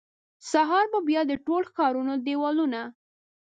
سهار 0.51 0.85
به 0.91 0.99
بیا 1.09 1.21
د 1.27 1.31
ټول 1.45 1.63
ښارونو 1.73 2.13
دیوالونه، 2.25 2.81